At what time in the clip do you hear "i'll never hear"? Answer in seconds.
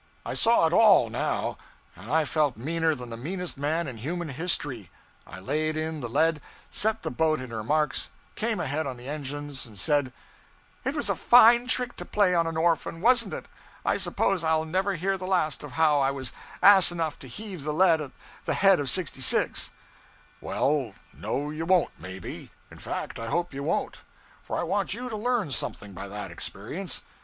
14.43-15.19